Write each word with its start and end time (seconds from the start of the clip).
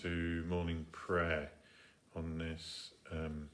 to 0.00 0.42
morning 0.48 0.86
prayer 0.90 1.50
on 2.16 2.38
this 2.38 2.92
um, 3.10 3.50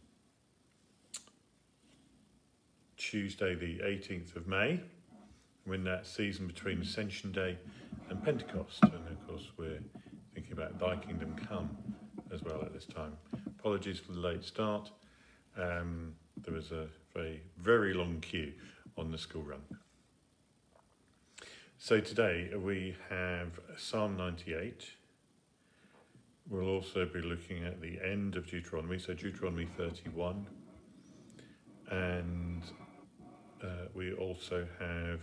Tuesday, 2.96 3.56
the 3.56 3.80
18th 3.84 4.36
of 4.36 4.46
May. 4.46 4.80
We're 5.66 5.74
in 5.74 5.84
that 5.84 6.06
season 6.06 6.46
between 6.46 6.80
Ascension 6.80 7.32
Day 7.32 7.58
and 8.08 8.22
Pentecost, 8.22 8.84
and 8.84 8.92
of 8.94 9.26
course, 9.26 9.50
we're 9.56 9.80
thinking 10.32 10.52
about 10.52 10.78
Thy 10.78 10.94
Kingdom 10.96 11.34
Come 11.48 11.70
as 12.32 12.40
well 12.44 12.62
at 12.62 12.72
this 12.72 12.86
time. 12.86 13.16
Apologies 13.58 13.98
for 13.98 14.12
the 14.12 14.20
late 14.20 14.44
start. 14.44 14.92
Um, 15.60 16.14
there 16.36 16.54
was 16.54 16.70
a 16.70 16.86
very, 17.12 17.42
very 17.58 17.94
long 17.94 18.20
queue 18.20 18.52
on 18.96 19.10
the 19.10 19.18
school 19.18 19.42
run. 19.42 19.62
So 21.78 21.98
today 21.98 22.50
we 22.56 22.94
have 23.10 23.58
Psalm 23.76 24.16
98. 24.16 24.97
We'll 26.50 26.68
also 26.68 27.04
be 27.04 27.20
looking 27.20 27.64
at 27.64 27.78
the 27.82 27.98
end 28.02 28.34
of 28.36 28.46
Deuteronomy, 28.46 28.98
so 28.98 29.12
Deuteronomy 29.12 29.66
31. 29.76 30.46
And 31.90 32.62
uh, 33.62 33.66
we 33.94 34.14
also 34.14 34.66
have 34.78 35.20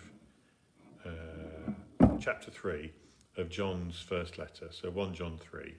uh, 1.04 1.72
chapter 2.20 2.52
3 2.52 2.92
of 3.38 3.50
John's 3.50 4.00
first 4.00 4.38
letter, 4.38 4.68
so 4.70 4.92
1 4.92 5.16
John 5.16 5.40
3, 5.40 5.74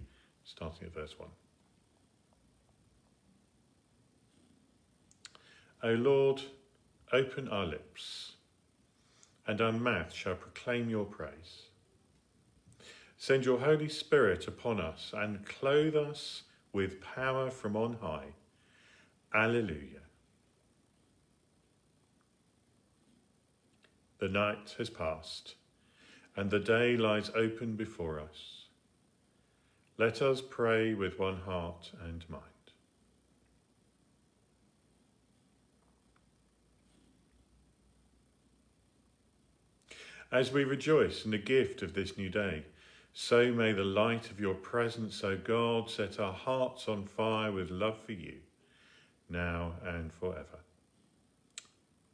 starting 0.44 0.88
at 0.88 0.94
verse 0.94 1.14
1. 1.16 1.28
O 5.84 5.90
Lord, 5.90 6.42
open 7.12 7.48
our 7.48 7.66
lips, 7.66 8.32
and 9.46 9.60
our 9.60 9.70
mouth 9.70 10.12
shall 10.12 10.34
proclaim 10.34 10.90
your 10.90 11.04
praise. 11.04 11.65
Send 13.18 13.44
your 13.44 13.58
Holy 13.58 13.88
Spirit 13.88 14.46
upon 14.46 14.80
us 14.80 15.12
and 15.16 15.44
clothe 15.46 15.96
us 15.96 16.42
with 16.72 17.00
power 17.00 17.50
from 17.50 17.76
on 17.76 17.94
high. 18.00 18.34
Alleluia. 19.34 20.00
The 24.18 24.28
night 24.28 24.74
has 24.78 24.90
passed, 24.90 25.56
and 26.36 26.50
the 26.50 26.58
day 26.58 26.96
lies 26.96 27.30
open 27.34 27.76
before 27.76 28.20
us. 28.20 28.66
Let 29.98 30.20
us 30.20 30.42
pray 30.42 30.94
with 30.94 31.18
one 31.18 31.40
heart 31.40 31.92
and 32.02 32.24
mind. 32.28 32.42
As 40.30 40.52
we 40.52 40.64
rejoice 40.64 41.24
in 41.24 41.30
the 41.30 41.38
gift 41.38 41.82
of 41.82 41.94
this 41.94 42.18
new 42.18 42.28
day, 42.28 42.64
so 43.18 43.50
may 43.50 43.72
the 43.72 43.82
light 43.82 44.30
of 44.30 44.38
your 44.38 44.52
presence, 44.52 45.24
O 45.24 45.38
God, 45.38 45.88
set 45.88 46.20
our 46.20 46.34
hearts 46.34 46.86
on 46.86 47.06
fire 47.06 47.50
with 47.50 47.70
love 47.70 47.98
for 48.04 48.12
you, 48.12 48.34
now 49.30 49.72
and 49.86 50.12
forever. 50.12 50.58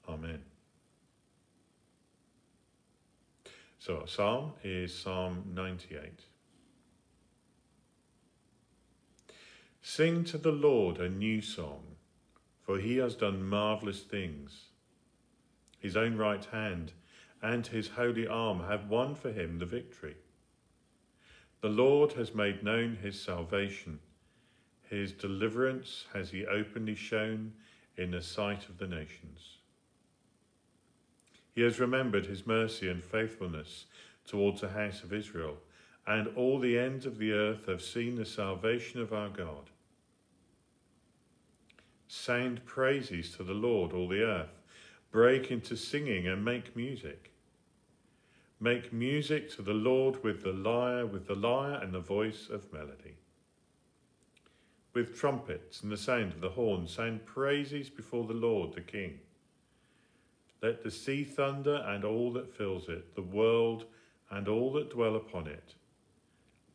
Amen. 0.09 0.39
So 3.81 3.99
our 3.99 4.07
psalm 4.07 4.53
is 4.63 4.97
Psalm 4.97 5.43
98. 5.53 6.21
Sing 9.83 10.23
to 10.23 10.39
the 10.39 10.53
Lord 10.53 10.99
a 10.99 11.09
new 11.09 11.41
song, 11.41 11.83
for 12.61 12.79
he 12.79 12.99
has 12.99 13.17
done 13.17 13.43
marvellous 13.43 14.03
things. 14.03 14.67
His 15.81 15.97
own 15.97 16.17
right 16.17 16.45
hand 16.45 16.93
and 17.43 17.67
his 17.67 17.89
holy 17.89 18.29
arm 18.29 18.61
have 18.69 18.89
won 18.89 19.17
for 19.17 19.33
him 19.33 19.59
the 19.59 19.67
victory. 19.67 20.15
The 21.63 21.69
Lord 21.69 22.13
has 22.15 22.35
made 22.35 22.65
known 22.65 22.97
his 22.97 23.21
salvation. 23.21 24.01
His 24.91 25.13
deliverance 25.13 26.07
has 26.13 26.31
he 26.31 26.45
openly 26.45 26.97
shown 26.97 27.53
in 27.97 28.11
the 28.11 28.21
sight 28.21 28.69
of 28.69 28.79
the 28.79 28.89
nations. 28.89 29.59
He 31.55 31.61
has 31.63 31.79
remembered 31.79 32.27
his 32.27 32.49
mercy 32.49 32.89
and 32.89 33.03
faithfulness 33.03 33.87
towards 34.27 34.61
the 34.61 34.71
house 34.71 35.05
of 35.05 35.13
Israel, 35.13 35.57
and 36.05 36.29
all 36.37 36.59
the 36.59 36.77
ends 36.77 37.07
of 37.07 37.19
the 37.19 37.31
earth 37.31 37.67
have 37.67 37.81
seen 37.81 38.17
the 38.17 38.27
salvation 38.27 39.01
of 39.01 39.13
our 39.13 39.29
God. 39.29 39.71
Sound 42.09 42.65
praises 42.67 43.37
to 43.37 43.45
the 43.45 43.55
Lord, 43.55 43.93
all 43.93 44.09
the 44.09 44.23
earth. 44.23 44.61
Break 45.13 45.53
into 45.53 45.77
singing 45.77 46.27
and 46.27 46.45
make 46.45 46.75
music. 46.75 47.32
Make 48.63 48.93
music 48.93 49.51
to 49.57 49.63
the 49.63 49.75
Lord 49.75 50.23
with 50.23 50.45
the 50.45 50.53
lyre, 50.53 51.05
with 51.05 51.27
the 51.27 51.35
lyre 51.35 51.81
and 51.83 51.93
the 51.93 51.99
voice 51.99 52.49
of 52.49 52.73
melody. 52.73 53.17
With 54.95 55.19
trumpets 55.19 55.83
and 55.83 55.91
the 55.91 55.97
sound 55.97 56.35
of 56.35 56.41
the 56.41 56.51
horn, 56.51 56.87
sound 56.87 57.27
praises 57.27 57.91
before 57.91 58.25
the 58.25 58.35
Lord 58.35 58.75
the 58.75 58.81
King. 58.81 59.19
Let 60.63 60.85
the 60.85 60.93
sea 60.93 61.25
thunder 61.25 61.85
and 61.89 62.05
all 62.05 62.33
that 62.35 62.57
fills 62.57 62.89
it, 62.89 63.17
the 63.17 63.23
world 63.23 63.87
and 64.31 64.47
all 64.47 64.73
that 64.75 64.91
dwell 64.91 65.17
upon 65.17 65.49
it. 65.49 65.75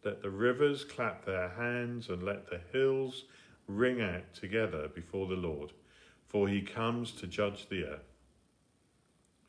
Let 0.04 0.22
the 0.22 0.30
rivers 0.30 0.84
clap 0.84 1.24
their 1.24 1.48
hands 1.48 2.09
and 2.09 2.22
let 2.22 2.50
the 2.50 2.59
hills 2.74 3.24
ring 3.66 4.02
out 4.02 4.34
together 4.34 4.90
before 4.90 5.28
the 5.28 5.36
Lord, 5.36 5.72
for 6.25 6.50
he 6.50 6.62
comes 6.62 7.14
to 7.14 7.28
judge 7.28 7.69
the 7.69 7.86
earth. 7.86 8.16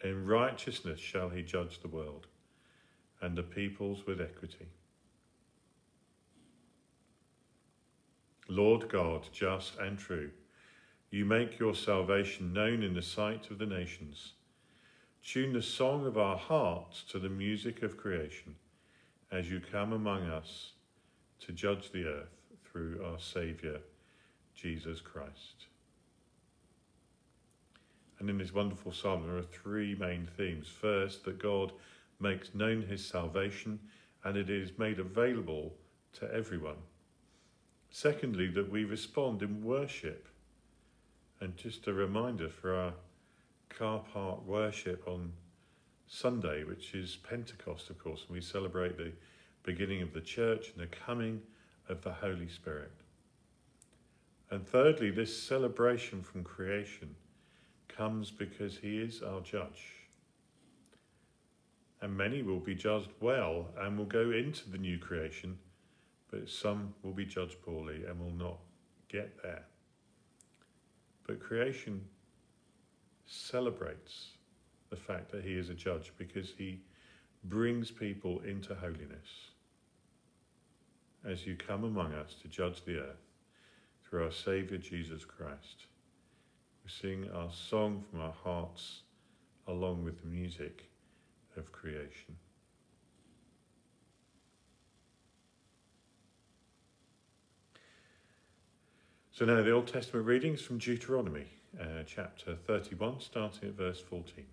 In 0.03 0.26
righteousness 0.26 1.00
shall 1.00 1.28
he 1.28 1.42
judge 1.42 1.81
the 1.81 1.88
world, 1.88 2.26
and 3.20 3.36
the 3.36 3.42
peoples 3.42 4.06
with 4.06 4.20
equity. 4.20 4.69
Lord 8.48 8.88
God, 8.88 9.28
just 9.32 9.76
and 9.78 9.98
true, 9.98 10.31
you 11.10 11.25
make 11.25 11.58
your 11.58 11.75
salvation 11.75 12.53
known 12.53 12.82
in 12.82 12.94
the 12.94 13.03
sight 13.03 13.50
of 13.50 13.58
the 13.58 13.66
nations. 13.66 14.34
Tune 15.25 15.53
the 15.53 15.62
song 15.62 16.06
of 16.06 16.16
our 16.16 16.37
hearts 16.37 17.03
to 17.10 17.19
the 17.19 17.28
music 17.28 17.82
of 17.82 17.97
creation 17.97 18.54
as 19.31 19.50
you 19.50 19.60
come 19.60 19.92
among 19.92 20.22
us 20.28 20.72
to 21.41 21.53
judge 21.53 21.91
the 21.92 22.04
earth 22.04 22.38
through 22.64 23.04
our 23.04 23.19
Saviour, 23.19 23.78
Jesus 24.54 25.00
Christ. 25.00 25.66
And 28.18 28.28
in 28.28 28.38
this 28.38 28.52
wonderful 28.52 28.92
psalm, 28.92 29.24
there 29.26 29.36
are 29.36 29.42
three 29.42 29.94
main 29.94 30.28
themes. 30.36 30.66
First, 30.66 31.24
that 31.24 31.38
God 31.38 31.72
makes 32.20 32.54
known 32.54 32.82
his 32.82 33.04
salvation 33.04 33.78
and 34.24 34.36
it 34.36 34.50
is 34.50 34.76
made 34.78 34.98
available 34.98 35.72
to 36.14 36.32
everyone. 36.34 36.76
Secondly, 37.90 38.48
that 38.48 38.70
we 38.70 38.84
respond 38.84 39.42
in 39.42 39.62
worship. 39.62 40.28
And 41.40 41.56
just 41.56 41.86
a 41.86 41.92
reminder 41.92 42.48
for 42.48 42.74
our 42.74 42.92
car 43.68 44.02
park 44.12 44.44
worship 44.44 45.06
on 45.06 45.32
Sunday, 46.08 46.64
which 46.64 46.94
is 46.94 47.16
Pentecost, 47.16 47.90
of 47.90 47.98
course, 47.98 48.24
and 48.26 48.34
we 48.34 48.40
celebrate 48.40 48.96
the 48.96 49.12
beginning 49.62 50.02
of 50.02 50.12
the 50.12 50.20
church 50.20 50.72
and 50.72 50.82
the 50.82 50.96
coming 50.96 51.40
of 51.88 52.02
the 52.02 52.12
Holy 52.12 52.48
Spirit. 52.48 52.90
And 54.50 54.66
thirdly, 54.66 55.10
this 55.10 55.40
celebration 55.40 56.22
from 56.22 56.42
creation 56.42 57.14
comes 57.98 58.31
because 58.31 58.78
he 58.78 58.98
is 58.98 59.22
our 59.22 59.41
judge. 59.41 59.92
And 62.00 62.16
many 62.16 62.42
will 62.42 62.60
be 62.60 62.76
judged 62.76 63.10
well 63.20 63.66
and 63.76 63.98
will 63.98 64.04
go 64.04 64.31
into 64.31 64.70
the 64.70 64.78
new 64.78 64.98
creation, 64.98 65.59
but 66.31 66.48
some 66.48 66.94
will 67.03 67.12
be 67.12 67.26
judged 67.26 67.60
poorly 67.60 68.04
and 68.08 68.20
will 68.20 68.47
not 68.47 68.58
get 69.08 69.42
there. 69.42 69.64
But 71.26 71.41
creation 71.41 72.04
celebrates 73.26 74.28
the 74.91 74.97
fact 74.97 75.32
that 75.32 75.44
he 75.44 75.54
is 75.54 75.69
a 75.69 75.75
judge 75.75 76.12
because 76.17 76.52
he 76.56 76.81
brings 77.44 77.90
people 77.90 78.40
into 78.40 78.76
holiness. 78.76 79.50
As 81.25 81.46
you 81.46 81.56
come 81.56 81.82
among 81.82 82.14
us 82.14 82.37
to 82.43 82.49
judge 82.49 82.84
the 82.84 83.00
earth 83.00 83.26
through 84.05 84.25
our 84.25 84.31
Saviour 84.31 84.78
Jesus 84.78 85.25
Christ, 85.25 85.87
we 86.88 87.08
sing 87.11 87.29
our 87.35 87.50
song 87.52 88.02
from 88.11 88.20
our 88.20 88.35
hearts 88.44 89.02
along 89.67 90.05
with 90.05 90.20
the 90.23 90.26
music 90.26 90.88
of 91.56 91.70
creation. 91.70 92.37
So 99.32 99.44
now 99.44 99.62
the 99.62 99.70
Old 99.70 99.87
Testament 99.87 100.26
readings 100.26 100.62
from 100.62 100.79
Deuteronomy 100.79 101.46
uh, 101.79 102.05
chapter 102.06 102.56
31, 102.67 103.20
starting 103.20 103.69
at 103.69 103.75
verse 103.75 104.00
14. 104.00 104.44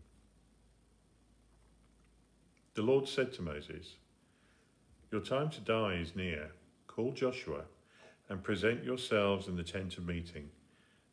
The 2.74 2.82
Lord 2.82 3.08
said 3.08 3.34
to 3.34 3.42
Moses, 3.42 3.96
Your 5.12 5.22
time 5.22 5.50
to 5.52 5.62
die 5.62 5.96
is 6.02 6.16
near. 6.16 6.52
Call 6.88 7.14
Joshua 7.14 7.62
and 8.28 8.44
present 8.44 8.84
yourselves 8.84 9.48
in 9.48 9.56
the 9.56 9.64
tent 9.64 9.98
of 9.98 10.06
meeting, 10.06 10.50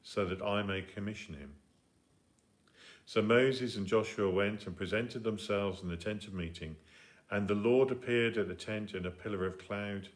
so 0.03 0.25
that 0.25 0.43
I 0.43 0.63
may 0.63 0.83
commission 0.83 1.35
him. 1.35 1.53
So 3.05 3.23
Moses 3.23 3.77
and 3.77 3.87
Joshua 3.87 4.31
went 4.31 4.67
and 4.67 4.77
presented 4.77 5.25
themselves 5.25 5.83
in 5.83 5.89
the 5.89 5.97
tent 5.97 6.27
of 6.27 6.35
meeting, 6.35 6.77
and 7.31 7.49
the 7.49 7.55
Lord 7.55 7.91
appeared 7.91 8.37
at 8.37 8.49
the 8.49 8.55
tent 8.55 8.95
in 8.95 9.07
a 9.07 9.11
pillar 9.11 9.47
of 9.47 9.59
cloud. 9.59 10.09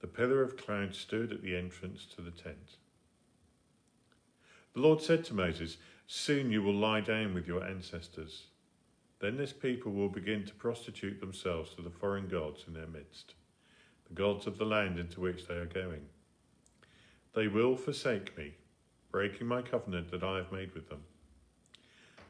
The 0.00 0.06
pillar 0.06 0.42
of 0.42 0.56
cloud 0.56 0.94
stood 0.94 1.32
at 1.32 1.42
the 1.42 1.56
entrance 1.56 2.06
to 2.14 2.22
the 2.22 2.30
tent. 2.30 2.76
The 4.74 4.80
Lord 4.80 5.00
said 5.00 5.24
to 5.26 5.34
Moses, 5.34 5.76
Soon 6.06 6.50
you 6.50 6.62
will 6.62 6.74
lie 6.74 7.00
down 7.00 7.32
with 7.32 7.46
your 7.46 7.64
ancestors. 7.64 8.48
Then 9.20 9.36
this 9.36 9.52
people 9.52 9.92
will 9.92 10.08
begin 10.08 10.44
to 10.44 10.54
prostitute 10.54 11.20
themselves 11.20 11.74
to 11.74 11.82
the 11.82 11.90
foreign 11.90 12.28
gods 12.28 12.64
in 12.66 12.74
their 12.74 12.86
midst, 12.86 13.34
the 14.06 14.14
gods 14.14 14.46
of 14.46 14.58
the 14.58 14.66
land 14.66 14.98
into 14.98 15.20
which 15.20 15.46
they 15.46 15.54
are 15.54 15.66
going. 15.66 16.02
They 17.34 17.48
will 17.48 17.76
forsake 17.76 18.36
me, 18.36 18.54
breaking 19.14 19.46
my 19.46 19.62
covenant 19.62 20.10
that 20.10 20.24
I 20.24 20.38
have 20.38 20.50
made 20.50 20.74
with 20.74 20.88
them. 20.88 20.98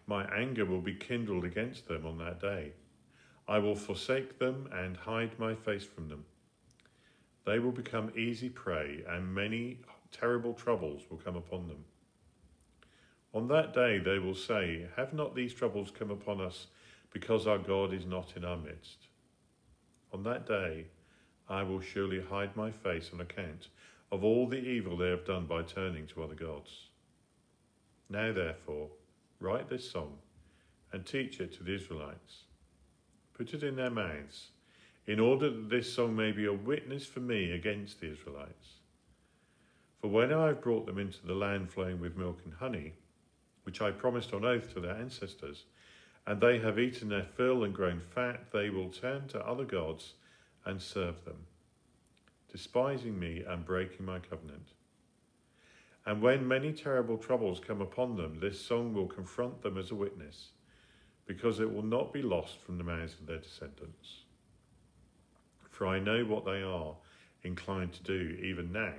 My 0.06 0.26
anger 0.26 0.66
will 0.66 0.82
be 0.82 0.94
kindled 0.94 1.42
against 1.42 1.88
them 1.88 2.04
on 2.04 2.18
that 2.18 2.42
day. 2.42 2.72
I 3.48 3.58
will 3.58 3.74
forsake 3.74 4.38
them 4.38 4.68
and 4.70 4.94
hide 4.94 5.38
my 5.38 5.54
face 5.54 5.84
from 5.84 6.10
them. 6.10 6.26
They 7.46 7.58
will 7.58 7.72
become 7.72 8.12
easy 8.14 8.50
prey, 8.50 9.02
and 9.08 9.34
many 9.34 9.78
terrible 10.12 10.52
troubles 10.52 11.00
will 11.08 11.16
come 11.16 11.36
upon 11.36 11.68
them. 11.68 11.86
On 13.32 13.48
that 13.48 13.72
day 13.72 13.98
they 13.98 14.18
will 14.18 14.34
say, 14.34 14.86
Have 14.94 15.14
not 15.14 15.34
these 15.34 15.54
troubles 15.54 15.90
come 15.90 16.10
upon 16.10 16.38
us 16.38 16.66
because 17.14 17.46
our 17.46 17.56
God 17.56 17.94
is 17.94 18.04
not 18.04 18.34
in 18.36 18.44
our 18.44 18.58
midst? 18.58 19.06
On 20.12 20.22
that 20.24 20.46
day 20.46 20.88
I 21.48 21.62
will 21.62 21.80
surely 21.80 22.20
hide 22.20 22.54
my 22.54 22.70
face 22.70 23.08
on 23.10 23.22
account 23.22 23.68
of 24.12 24.24
all 24.24 24.46
the 24.46 24.58
evil 24.58 24.96
they 24.96 25.10
have 25.10 25.24
done 25.24 25.46
by 25.46 25.62
turning 25.62 26.06
to 26.06 26.22
other 26.22 26.34
gods. 26.34 26.88
Now, 28.08 28.32
therefore, 28.32 28.88
write 29.40 29.68
this 29.68 29.90
song 29.90 30.18
and 30.92 31.04
teach 31.04 31.40
it 31.40 31.52
to 31.54 31.64
the 31.64 31.74
Israelites. 31.74 32.44
Put 33.32 33.54
it 33.54 33.62
in 33.62 33.76
their 33.76 33.90
mouths, 33.90 34.50
in 35.06 35.18
order 35.18 35.50
that 35.50 35.68
this 35.68 35.92
song 35.92 36.14
may 36.14 36.30
be 36.30 36.46
a 36.46 36.52
witness 36.52 37.04
for 37.04 37.20
me 37.20 37.50
against 37.50 38.00
the 38.00 38.12
Israelites. 38.12 38.74
For 40.00 40.08
when 40.08 40.32
I 40.32 40.48
have 40.48 40.62
brought 40.62 40.86
them 40.86 40.98
into 40.98 41.26
the 41.26 41.34
land 41.34 41.70
flowing 41.70 42.00
with 42.00 42.16
milk 42.16 42.38
and 42.44 42.54
honey, 42.54 42.92
which 43.64 43.80
I 43.80 43.90
promised 43.90 44.32
on 44.32 44.44
oath 44.44 44.72
to 44.74 44.80
their 44.80 44.94
ancestors, 44.94 45.64
and 46.26 46.40
they 46.40 46.58
have 46.58 46.78
eaten 46.78 47.08
their 47.08 47.26
fill 47.36 47.64
and 47.64 47.74
grown 47.74 48.00
fat, 48.00 48.52
they 48.52 48.70
will 48.70 48.90
turn 48.90 49.28
to 49.28 49.46
other 49.46 49.64
gods 49.64 50.14
and 50.64 50.80
serve 50.80 51.24
them, 51.24 51.46
despising 52.54 53.18
me 53.18 53.42
and 53.48 53.66
breaking 53.66 54.06
my 54.06 54.20
covenant. 54.20 54.68
And 56.06 56.22
when 56.22 56.46
many 56.46 56.72
terrible 56.72 57.18
troubles 57.18 57.58
come 57.58 57.80
upon 57.80 58.14
them, 58.14 58.38
this 58.38 58.60
song 58.60 58.94
will 58.94 59.08
confront 59.08 59.60
them 59.60 59.76
as 59.76 59.90
a 59.90 59.96
witness, 59.96 60.50
because 61.26 61.58
it 61.58 61.74
will 61.74 61.82
not 61.82 62.12
be 62.12 62.22
lost 62.22 62.58
from 62.60 62.78
the 62.78 62.84
mouths 62.84 63.16
of 63.18 63.26
their 63.26 63.38
descendants. 63.38 64.20
For 65.68 65.88
I 65.88 65.98
know 65.98 66.24
what 66.24 66.44
they 66.44 66.62
are 66.62 66.94
inclined 67.42 67.92
to 67.94 68.04
do 68.04 68.38
even 68.40 68.70
now, 68.70 68.92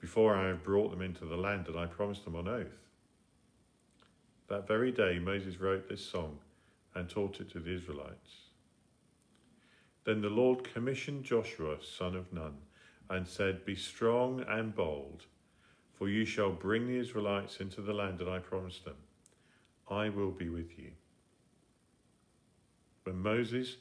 before 0.00 0.34
I 0.34 0.48
have 0.48 0.64
brought 0.64 0.90
them 0.90 1.02
into 1.02 1.26
the 1.26 1.36
land 1.36 1.66
that 1.66 1.76
I 1.76 1.84
promised 1.84 2.24
them 2.24 2.36
on 2.36 2.48
oath. 2.48 2.86
That 4.48 4.66
very 4.66 4.92
day 4.92 5.18
Moses 5.18 5.60
wrote 5.60 5.90
this 5.90 6.02
song 6.02 6.38
and 6.94 7.06
taught 7.06 7.38
it 7.38 7.50
to 7.50 7.60
the 7.60 7.74
Israelites. 7.74 8.46
Then 10.04 10.22
the 10.22 10.30
Lord 10.30 10.64
commissioned 10.72 11.24
Joshua, 11.24 11.76
son 11.82 12.16
of 12.16 12.32
Nun, 12.32 12.54
and 13.10 13.26
said, 13.26 13.64
Be 13.64 13.74
strong 13.74 14.44
and 14.48 14.74
bold, 14.74 15.24
for 15.94 16.08
you 16.08 16.24
shall 16.24 16.52
bring 16.52 16.86
the 16.86 16.98
Israelites 16.98 17.58
into 17.60 17.80
the 17.80 17.92
land 17.92 18.18
that 18.18 18.28
I 18.28 18.38
promised 18.38 18.84
them. 18.84 18.96
I 19.90 20.08
will 20.08 20.30
be 20.30 20.48
with 20.48 20.78
you. 20.78 20.90
When 23.04 23.22
Moses 23.22 23.76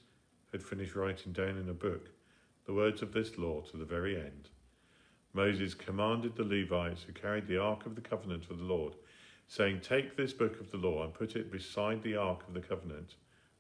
had 0.52 0.64
finished 0.64 0.96
writing 0.96 1.34
down 1.34 1.58
in 1.58 1.70
a 1.70 1.74
book 1.74 2.10
the 2.66 2.74
words 2.74 3.02
of 3.02 3.14
this 3.14 3.38
law 3.38 3.62
to 3.62 3.78
the 3.78 3.86
very 3.86 4.16
end, 4.16 4.50
Moses 5.34 5.74
commanded 5.74 6.36
the 6.36 6.44
Levites 6.44 7.04
who 7.04 7.14
carried 7.14 7.48
the 7.48 7.62
ark 7.62 7.86
of 7.86 7.96
the 7.96 8.02
covenant 8.02 8.50
of 8.50 8.58
the 8.58 8.64
Lord 8.64 8.94
saying, 9.48 9.82
Take 9.82 10.16
this 10.16 10.34
book 10.34 10.60
of 10.60 10.72
the 10.72 10.78
law 10.78 11.04
and 11.04 11.14
put 11.14 11.36
it 11.36 11.52
beside 11.52 12.04
the 12.04 12.16
ark 12.16 12.44
of 12.48 12.54
the 12.54 12.62
covenant 12.62 13.16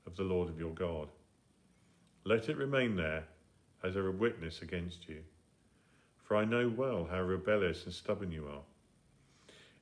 of 0.06 0.16
the 0.16 0.24
Lord 0.24 0.50
of 0.50 0.60
your 0.60 0.74
God. 0.74 1.10
Let 2.24 2.50
it 2.50 2.58
remain 2.58 2.96
there 2.96 3.24
as 3.84 3.96
a 3.96 4.12
witness 4.12 4.62
against 4.62 5.08
you. 5.08 5.24
For 6.28 6.36
I 6.36 6.44
know 6.44 6.68
well 6.68 7.08
how 7.10 7.22
rebellious 7.22 7.86
and 7.86 7.94
stubborn 7.94 8.34
you 8.34 8.48
are. 8.48 8.64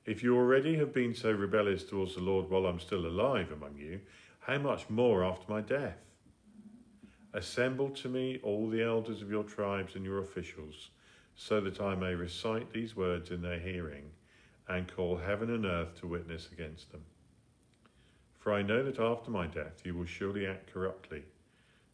If 0.06 0.22
you 0.22 0.38
already 0.38 0.76
have 0.76 0.94
been 0.94 1.16
so 1.16 1.32
rebellious 1.32 1.84
towards 1.84 2.14
the 2.14 2.22
Lord 2.22 2.52
while 2.52 2.68
I'm 2.68 2.80
still 2.80 3.08
alive 3.08 3.52
among 3.52 3.78
you, 3.78 4.00
how 4.42 4.60
much 4.60 4.88
more 4.88 5.24
after 5.24 5.52
my 5.52 5.62
death? 5.62 5.98
Assemble 7.34 7.90
to 7.90 8.08
me 8.10 8.40
all 8.44 8.70
the 8.70 8.84
elders 8.84 9.24
of 9.24 9.32
your 9.32 9.44
tribes 9.44 9.96
and 9.96 10.06
your 10.06 10.20
officials, 10.20 10.92
so 11.36 11.60
that 11.62 11.82
I 11.82 11.96
may 11.96 12.14
recite 12.14 12.72
these 12.72 12.96
words 12.96 13.32
in 13.32 13.42
their 13.42 13.60
hearing 13.60 14.12
and 14.68 14.88
call 14.88 15.18
heaven 15.18 15.50
and 15.50 15.66
earth 15.66 16.00
to 16.00 16.08
witness 16.08 16.50
against 16.52 16.92
them. 16.92 17.02
For 18.38 18.54
I 18.54 18.62
know 18.62 18.84
that 18.84 19.00
after 19.00 19.32
my 19.32 19.48
death 19.48 19.82
you 19.84 19.96
will 19.96 20.06
surely 20.06 20.46
act 20.46 20.72
corruptly, 20.72 21.24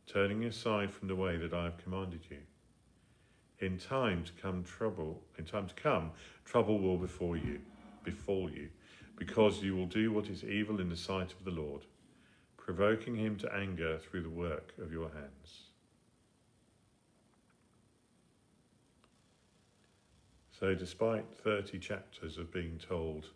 turning 0.08 0.44
aside 0.44 0.92
from 0.92 1.08
the 1.08 1.16
way 1.16 1.38
that 1.38 1.54
I 1.54 1.64
have 1.64 1.78
commanded 1.78 2.26
you. 2.30 2.40
In 3.62 3.78
time 3.78 4.24
to 4.24 4.32
come 4.42 4.64
trouble, 4.64 5.22
in 5.38 5.46
time 5.46 5.68
to 5.68 5.76
come, 5.76 6.12
trouble 6.46 6.80
will 6.80 6.98
befall 6.98 7.38
you, 7.38 7.60
befall 8.04 8.50
you, 8.50 8.70
because 9.18 9.62
you 9.62 9.76
will 9.76 9.86
do 9.86 10.12
what 10.12 10.30
is 10.30 10.44
evil 10.44 10.80
in 10.80 10.90
the 10.90 10.98
sight 10.98 11.32
of 11.32 11.46
the 11.46 11.52
Lord, 11.52 11.84
provoking 12.58 13.16
him 13.16 13.38
to 13.38 13.54
anger 13.54 14.00
through 14.00 14.24
the 14.24 14.30
work 14.30 14.74
of 14.82 14.92
your 14.92 15.10
hands. 15.10 15.68
So, 20.60 20.74
despite 20.74 21.26
30 21.44 21.78
chapters 21.78 22.38
of 22.38 22.52
being 22.52 22.80
told 22.80 23.28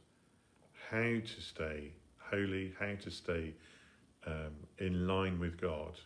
how 0.89 0.97
to 0.97 1.41
stay 1.41 1.93
holy, 2.17 2.73
how 2.79 2.95
to 3.01 3.11
stay 3.11 3.53
um, 4.25 4.53
in 4.79 5.07
line 5.07 5.39
with 5.39 5.59
God, 5.59 5.99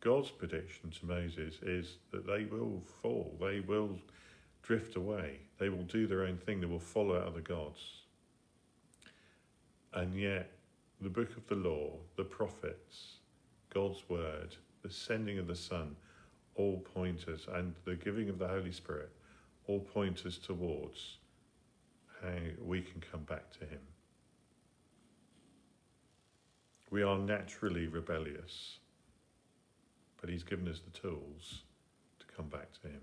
God's 0.00 0.30
prediction 0.30 0.90
to 0.90 1.06
Moses 1.06 1.54
is 1.62 1.96
that 2.12 2.26
they 2.26 2.44
will 2.44 2.82
fall, 3.02 3.36
they 3.40 3.60
will 3.60 3.98
drift 4.62 4.96
away, 4.96 5.40
they 5.58 5.68
will 5.68 5.84
do 5.84 6.06
their 6.06 6.24
own 6.24 6.36
thing, 6.36 6.60
they 6.60 6.66
will 6.66 6.78
follow 6.78 7.16
other 7.16 7.40
gods. 7.40 8.02
And 9.94 10.14
yet, 10.14 10.50
the 11.00 11.08
book 11.08 11.36
of 11.36 11.46
the 11.46 11.54
law, 11.54 11.92
the 12.16 12.24
prophets, 12.24 13.16
God's 13.72 14.02
word, 14.08 14.56
the 14.82 14.90
sending 14.90 15.38
of 15.38 15.46
the 15.46 15.56
Son, 15.56 15.96
all 16.54 16.84
pointers, 16.94 17.46
and 17.52 17.74
the 17.84 17.94
giving 17.94 18.28
of 18.28 18.38
the 18.38 18.48
Holy 18.48 18.72
Spirit 18.72 19.10
all 19.66 19.80
point 19.80 20.24
us 20.26 20.38
towards 20.38 21.18
how 22.22 22.38
we 22.64 22.80
can 22.80 23.02
come 23.12 23.22
back 23.24 23.50
to 23.58 23.66
Him. 23.66 23.80
We 26.90 27.02
are 27.02 27.18
naturally 27.18 27.88
rebellious, 27.88 28.78
but 30.26 30.32
He's 30.32 30.42
given 30.42 30.66
us 30.66 30.80
the 30.80 30.90
tools 30.90 31.62
to 32.18 32.26
come 32.36 32.48
back 32.48 32.72
to 32.82 32.88
Him. 32.88 33.00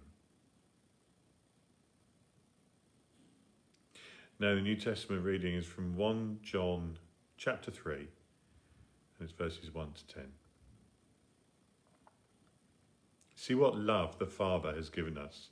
Now, 4.42 4.56
the 4.56 4.62
New 4.62 4.75
Testament 4.75 5.24
reading 5.24 5.56
is 5.56 5.65
from 5.65 5.96
1 5.96 6.39
John 6.44 6.98
chapter 7.38 7.72
3, 7.72 7.96
and 7.96 8.10
it's 9.22 9.32
verses 9.32 9.74
1 9.74 9.94
to 9.94 10.15
10. 10.15 10.24
See 13.38 13.56
what 13.56 13.77
love 13.77 14.20
the 14.20 14.25
Father 14.25 14.75
has 14.75 14.89
given 14.89 15.18
us 15.18 15.48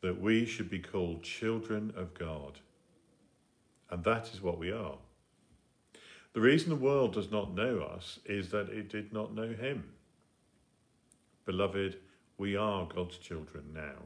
that 0.00 0.20
we 0.20 0.44
should 0.44 0.68
be 0.68 0.80
called 0.80 1.22
children 1.22 1.94
of 1.96 2.12
God. 2.12 2.58
And 3.88 4.02
that 4.02 4.30
is 4.34 4.42
what 4.42 4.58
we 4.58 4.72
are. 4.72 4.98
The 6.32 6.40
reason 6.40 6.70
the 6.70 6.74
world 6.74 7.12
does 7.12 7.30
not 7.30 7.54
know 7.54 7.82
us 7.82 8.18
is 8.24 8.50
that 8.50 8.68
it 8.68 8.88
did 8.88 9.12
not 9.12 9.32
know 9.32 9.52
Him. 9.52 9.92
Beloved, 11.46 11.96
we 12.38 12.56
are 12.56 12.86
God's 12.86 13.16
children 13.16 13.64
now. 13.72 14.02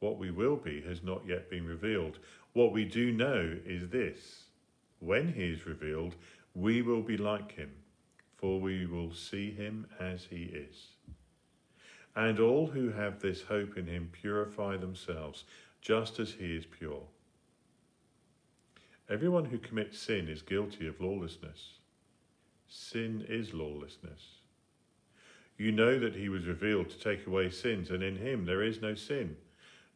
What 0.00 0.18
we 0.18 0.30
will 0.30 0.56
be 0.56 0.80
has 0.82 1.02
not 1.02 1.26
yet 1.26 1.50
been 1.50 1.66
revealed. 1.66 2.18
What 2.52 2.72
we 2.72 2.84
do 2.84 3.12
know 3.12 3.56
is 3.66 3.88
this 3.88 4.44
when 5.00 5.32
He 5.32 5.44
is 5.44 5.66
revealed, 5.66 6.14
we 6.54 6.80
will 6.80 7.02
be 7.02 7.16
like 7.16 7.52
Him, 7.52 7.72
for 8.36 8.60
we 8.60 8.86
will 8.86 9.12
see 9.12 9.50
Him 9.50 9.86
as 10.00 10.24
He 10.30 10.44
is. 10.44 10.94
And 12.16 12.38
all 12.38 12.68
who 12.68 12.90
have 12.90 13.20
this 13.20 13.42
hope 13.42 13.76
in 13.76 13.86
him 13.86 14.08
purify 14.12 14.76
themselves, 14.76 15.44
just 15.80 16.20
as 16.20 16.32
he 16.32 16.56
is 16.56 16.64
pure. 16.64 17.02
Everyone 19.10 19.46
who 19.46 19.58
commits 19.58 19.98
sin 19.98 20.28
is 20.28 20.40
guilty 20.40 20.86
of 20.86 21.00
lawlessness. 21.00 21.74
Sin 22.68 23.26
is 23.28 23.52
lawlessness. 23.52 24.43
You 25.56 25.70
know 25.70 25.98
that 25.98 26.16
he 26.16 26.28
was 26.28 26.46
revealed 26.46 26.90
to 26.90 26.98
take 26.98 27.26
away 27.26 27.50
sins, 27.50 27.90
and 27.90 28.02
in 28.02 28.16
him 28.16 28.44
there 28.44 28.62
is 28.62 28.82
no 28.82 28.94
sin. 28.94 29.36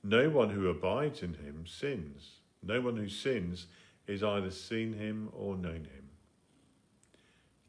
No 0.05 0.31
one 0.31 0.51
who 0.51 0.69
abides 0.69 1.23
in 1.23 1.35
him 1.35 1.65
sins. 1.67 2.39
No 2.63 2.81
one 2.81 2.97
who 2.97 3.09
sins 3.09 3.67
is 4.07 4.23
either 4.23 4.51
seen 4.51 4.93
him 4.93 5.31
or 5.33 5.57
known 5.57 5.85
him. 5.85 6.09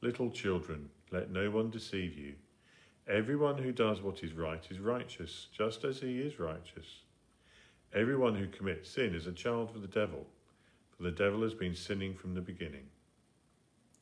Little 0.01 0.29
children, 0.29 0.89
let 1.12 1.31
no 1.31 1.50
one 1.50 1.69
deceive 1.69 2.17
you. 2.17 2.36
Everyone 3.08 3.58
who 3.58 3.72
does 3.72 4.01
what 4.01 4.24
is 4.24 4.34
right 4.34 4.63
is 4.69 4.79
righteous, 4.79 5.48
just 5.51 5.84
as 5.84 6.00
he 6.00 6.19
is 6.19 6.39
righteous. 6.39 7.01
Everyone 7.93 8.36
who 8.36 8.48
commits 8.48 8.91
sin 8.91 9.15
is 9.15 9.25
a 9.25 9.31
child 9.31 9.72
of 9.75 9.81
the 9.81 9.88
devil, 9.88 10.27
for 10.96 11.03
the 11.03 11.12
devil 11.12 11.41
has 11.41 11.55
been 11.55 11.74
sinning 11.74 12.13
from 12.13 12.36
the 12.36 12.41
beginning. 12.41 12.86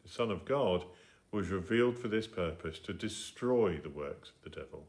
The 0.04 0.10
Son 0.10 0.30
of 0.30 0.44
God 0.44 0.84
was 1.32 1.50
revealed 1.50 1.98
for 1.98 2.08
this 2.08 2.28
purpose 2.28 2.80
to 2.80 2.94
destroy 2.94 3.78
the 3.78 3.90
works 3.90 4.30
of 4.30 4.44
the 4.44 4.60
devil. 4.62 4.86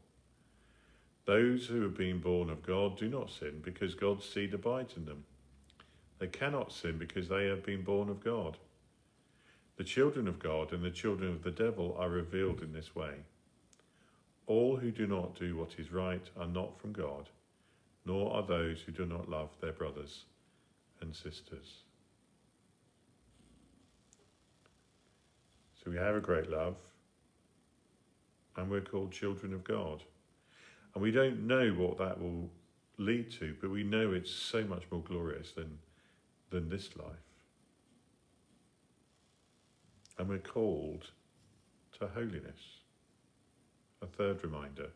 Those 1.25 1.67
who 1.67 1.81
have 1.81 1.97
been 1.97 2.19
born 2.19 2.49
of 2.49 2.65
God 2.65 2.97
do 2.97 3.07
not 3.07 3.29
sin 3.29 3.61
because 3.63 3.93
God's 3.93 4.25
seed 4.25 4.53
abides 4.53 4.95
in 4.97 5.05
them. 5.05 5.25
They 6.17 6.27
cannot 6.27 6.71
sin 6.71 6.97
because 6.97 7.29
they 7.29 7.45
have 7.45 7.63
been 7.63 7.83
born 7.83 8.09
of 8.09 8.23
God. 8.23 8.57
The 9.77 9.83
children 9.83 10.27
of 10.27 10.39
God 10.39 10.73
and 10.73 10.83
the 10.83 10.91
children 10.91 11.31
of 11.31 11.43
the 11.43 11.51
devil 11.51 11.95
are 11.99 12.09
revealed 12.09 12.61
in 12.61 12.73
this 12.73 12.95
way. 12.95 13.13
All 14.47 14.75
who 14.75 14.91
do 14.91 15.07
not 15.07 15.39
do 15.39 15.55
what 15.55 15.75
is 15.77 15.91
right 15.91 16.27
are 16.37 16.47
not 16.47 16.79
from 16.81 16.91
God, 16.91 17.29
nor 18.05 18.33
are 18.33 18.43
those 18.43 18.81
who 18.81 18.91
do 18.91 19.05
not 19.05 19.29
love 19.29 19.49
their 19.61 19.71
brothers 19.71 20.25
and 20.99 21.15
sisters. 21.15 21.83
So 25.83 25.91
we 25.91 25.97
have 25.97 26.15
a 26.15 26.19
great 26.19 26.49
love, 26.49 26.75
and 28.57 28.69
we're 28.69 28.81
called 28.81 29.11
children 29.11 29.53
of 29.53 29.63
God. 29.63 30.03
And 30.93 31.01
we 31.01 31.11
don't 31.11 31.47
know 31.47 31.69
what 31.69 31.97
that 31.99 32.19
will 32.19 32.49
lead 32.97 33.31
to, 33.39 33.55
but 33.61 33.69
we 33.69 33.83
know 33.83 34.11
it's 34.11 34.31
so 34.31 34.63
much 34.63 34.83
more 34.91 35.01
glorious 35.01 35.51
than, 35.51 35.79
than 36.49 36.69
this 36.69 36.89
life. 36.97 37.05
And 40.17 40.27
we're 40.27 40.39
called 40.39 41.11
to 41.99 42.07
holiness. 42.07 42.61
A 44.01 44.05
third 44.05 44.43
reminder 44.43 44.89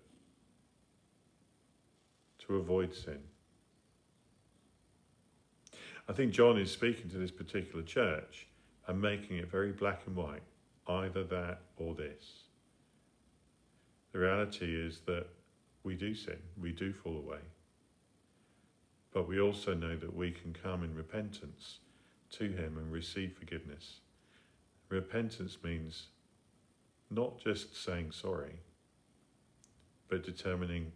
to 2.40 2.56
avoid 2.56 2.94
sin. 2.94 3.20
I 6.08 6.13
think 6.13 6.34
John 6.34 6.58
is 6.58 6.72
speaking 6.72 7.10
to 7.12 7.18
this 7.18 7.32
particular 7.32 7.84
church 7.84 8.48
and 8.88 9.02
making 9.02 9.38
it 9.38 9.50
very 9.50 9.72
black 9.72 10.02
and 10.06 10.16
white 10.16 10.42
either 10.88 11.24
that 11.24 11.62
or 11.78 11.94
this. 11.96 12.44
The 14.12 14.20
reality 14.20 14.75
is 14.75 15.02
that 15.06 15.28
we 15.84 15.96
do 15.96 16.13
sin, 16.13 16.38
we 16.60 16.72
do 16.72 16.94
fall 16.94 17.18
away. 17.18 17.40
But 19.12 19.28
we 19.28 19.40
also 19.40 19.74
know 19.74 19.96
that 19.96 20.16
we 20.16 20.32
can 20.32 20.54
come 20.54 20.84
in 20.84 20.96
repentance 20.96 21.80
to 22.32 22.46
Him 22.46 22.78
and 22.78 22.92
receive 22.92 23.34
forgiveness. 23.38 24.00
Repentance 24.90 25.58
means 25.63 26.08
not 27.10 27.40
just 27.40 27.82
saying 27.84 28.12
sorry, 28.12 28.60
but 30.10 30.24
determining 30.24 30.92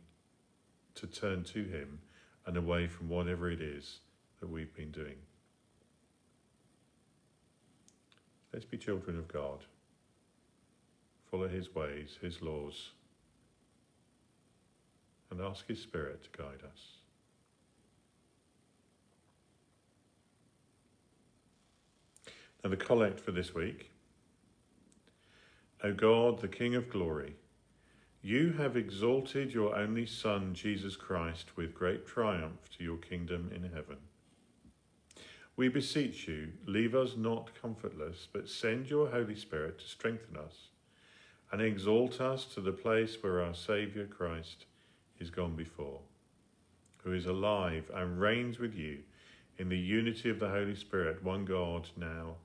to 0.96 1.08
turn 1.08 1.44
to 1.44 1.64
Him 1.64 2.00
and 2.46 2.58
away 2.58 2.88
from 2.88 3.10
whatever 3.10 3.52
it 3.52 3.62
is 3.62 4.00
that 4.40 4.50
we've 4.50 4.74
been 4.76 4.92
doing. 4.92 5.18
Let's 8.54 8.66
be 8.66 8.78
children 8.78 9.18
of 9.18 9.28
God 9.28 9.66
follow 11.30 11.48
his 11.48 11.74
ways, 11.74 12.18
his 12.22 12.42
laws, 12.42 12.92
and 15.30 15.42
ask 15.42 15.68
his 15.68 15.82
Spirit 15.82 16.24
to 16.24 16.42
guide 16.42 16.64
us. 16.64 16.82
Now, 22.64 22.70
the 22.70 22.78
collect 22.78 23.20
for 23.20 23.32
this 23.32 23.54
week. 23.54 23.92
O 25.84 25.94
God, 25.94 26.40
the 26.40 26.48
King 26.48 26.76
of 26.76 26.90
glory, 26.90 27.36
you 28.22 28.54
have 28.54 28.76
exalted 28.76 29.54
your 29.54 29.76
only 29.76 30.06
Son, 30.06 30.54
Jesus 30.54 30.96
Christ, 30.96 31.56
with 31.56 31.76
great 31.76 32.08
triumph 32.08 32.70
to 32.78 32.84
your 32.84 32.98
kingdom 32.98 33.52
in 33.54 33.64
heaven. 33.64 33.98
We 35.56 35.70
beseech 35.70 36.28
you, 36.28 36.50
leave 36.66 36.96
us 36.96 37.16
not 37.16 37.52
comfortless, 37.62 38.28
but 38.32 38.50
send 38.50 38.90
your 38.90 39.10
Holy 39.10 39.36
Spirit 39.36 39.80
to 39.80 39.88
strengthen 39.88 40.38
us 40.38 40.70
and 41.52 41.62
exalt 41.62 42.20
us 42.20 42.46
to 42.46 42.62
the 42.62 42.72
place 42.72 43.18
where 43.22 43.42
our 43.42 43.54
Saviour 43.54 44.06
Christ 44.06 44.66
is 45.20 45.30
gone 45.30 45.56
before, 45.56 46.02
who 47.04 47.14
is 47.14 47.26
alive 47.26 47.90
and 47.94 48.20
reigns 48.20 48.60
with 48.60 48.76
you 48.76 49.00
in 49.58 49.70
the 49.70 49.78
unity 49.78 50.30
of 50.30 50.40
the 50.40 50.50
Holy 50.50 50.76
Spirit, 50.76 51.24
one 51.24 51.46
God, 51.46 51.90
now 51.96 52.36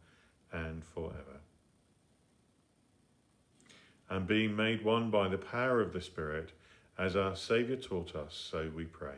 and 0.53 0.85
forever. 0.85 1.41
And 4.09 4.27
being 4.27 4.55
made 4.55 4.85
one 4.85 5.11
by 5.11 5.29
the 5.29 5.39
power 5.39 5.81
of 5.81 5.93
the 5.93 6.01
Spirit, 6.01 6.53
as 6.99 7.17
our 7.17 7.35
Saviour 7.35 7.79
taught 7.79 8.15
us, 8.15 8.35
so 8.51 8.71
we 8.75 8.85
pray. 8.85 9.17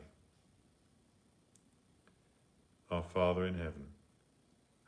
Our 2.90 3.02
Father 3.02 3.46
in 3.46 3.54
heaven, 3.54 3.86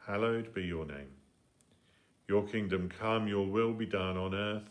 hallowed 0.07 0.55
be 0.55 0.63
your 0.63 0.87
name. 0.87 1.11
Your 2.29 2.47
kingdom 2.47 2.89
come, 2.89 3.29
your 3.29 3.47
will 3.47 3.73
be 3.73 3.87
done 3.87 4.17
on 4.17 4.35
earth 4.35 4.71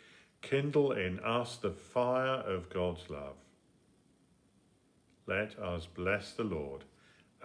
Kindle 0.41 0.93
in 0.93 1.19
us 1.19 1.57
the 1.57 1.71
fire 1.71 2.41
of 2.41 2.69
God's 2.69 3.09
love. 3.09 3.35
Let 5.27 5.57
us 5.59 5.85
bless 5.85 6.33
the 6.33 6.43
Lord. 6.43 6.83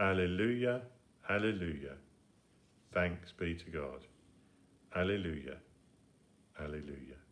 Alleluia, 0.00 0.82
alleluia. 1.28 1.94
Thanks 2.92 3.32
be 3.32 3.54
to 3.54 3.70
God. 3.70 4.00
Alleluia, 4.94 5.56
alleluia. 6.60 7.25